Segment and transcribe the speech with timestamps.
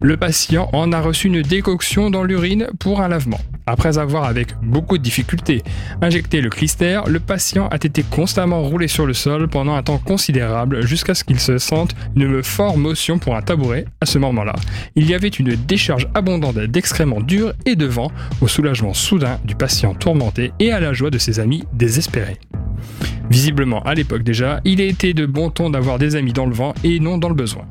[0.00, 3.40] Le patient en a reçu une décoction dans l'urine pour un lavement.
[3.68, 5.62] Après avoir, avec beaucoup de difficultés,
[6.00, 9.98] injecté le clister, le patient a été constamment roulé sur le sol pendant un temps
[9.98, 13.86] considérable jusqu'à ce qu'il se sente une forte motion pour un tabouret.
[14.00, 14.54] À ce moment-là,
[14.94, 19.56] il y avait une décharge abondante d'excréments durs et de vent, au soulagement soudain du
[19.56, 22.38] patient tourmenté et à la joie de ses amis désespérés.
[23.30, 26.72] Visiblement, à l'époque déjà, il était de bon ton d'avoir des amis dans le vent
[26.84, 27.66] et non dans le besoin.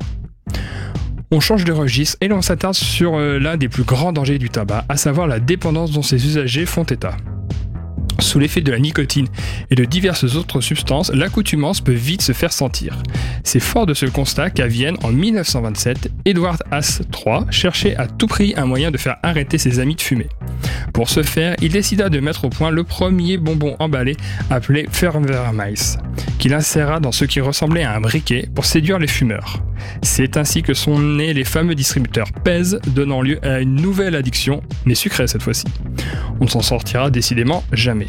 [1.32, 4.48] On change de registre et l'on s'attarde sur euh, l'un des plus grands dangers du
[4.48, 7.16] tabac, à savoir la dépendance dont ses usagers font état.
[8.20, 9.26] Sous l'effet de la nicotine
[9.70, 13.02] et de diverses autres substances, l'accoutumance peut vite se faire sentir.
[13.42, 18.28] C'est fort de ce constat qu'à Vienne, en 1927, Edward Haas III cherchait à tout
[18.28, 20.28] prix un moyen de faire arrêter ses amis de fumer.
[20.94, 24.16] Pour ce faire, il décida de mettre au point le premier bonbon emballé
[24.48, 25.74] appelé Fervermais,
[26.46, 29.64] qu'il inséra dans ce qui ressemblait à un briquet pour séduire les fumeurs.
[30.00, 34.62] C'est ainsi que sont nés les fameux distributeurs PES, donnant lieu à une nouvelle addiction,
[34.84, 35.64] mais sucrée cette fois-ci.
[36.40, 38.06] On ne s'en sortira décidément jamais.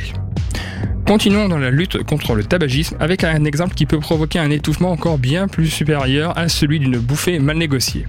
[1.08, 4.92] Continuons dans la lutte contre le tabagisme avec un exemple qui peut provoquer un étouffement
[4.92, 8.06] encore bien plus supérieur à celui d'une bouffée mal négociée.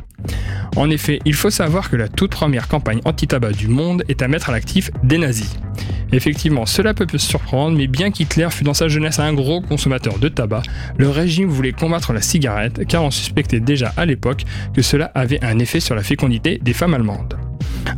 [0.77, 4.28] En effet, il faut savoir que la toute première campagne anti-tabac du monde est à
[4.28, 5.56] mettre à l'actif des nazis.
[6.12, 10.28] Effectivement, cela peut surprendre, mais bien qu'Hitler fût dans sa jeunesse un gros consommateur de
[10.28, 10.62] tabac,
[10.96, 15.42] le régime voulait combattre la cigarette car on suspectait déjà à l'époque que cela avait
[15.44, 17.38] un effet sur la fécondité des femmes allemandes.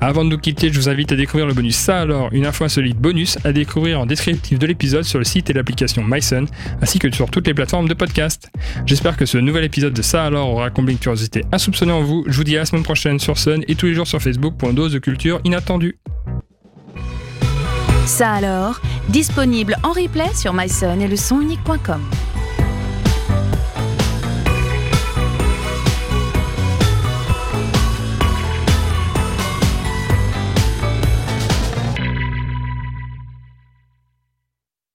[0.00, 2.64] Avant de nous quitter, je vous invite à découvrir le bonus Ça alors, une info
[2.64, 6.46] insolite bonus à découvrir en descriptif de l'épisode sur le site et l'application MySun,
[6.80, 8.50] ainsi que sur toutes les plateformes de podcast.
[8.86, 12.24] J'espère que ce nouvel épisode de Ça alors aura comblé une curiosité insoupçonnée en vous.
[12.26, 14.56] Je vous dis à la semaine prochaine sur Sun et tous les jours sur Facebook
[14.56, 15.98] de culture inattendue.
[18.06, 22.00] Ça alors, disponible en replay sur myson et le sonunique.com.